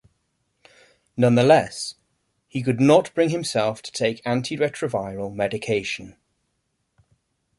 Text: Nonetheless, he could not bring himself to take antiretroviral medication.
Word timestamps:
Nonetheless, 1.15 1.93
he 2.47 2.63
could 2.63 2.81
not 2.81 3.13
bring 3.13 3.29
himself 3.29 3.83
to 3.83 3.91
take 3.91 4.23
antiretroviral 4.23 5.31
medication. 5.35 6.15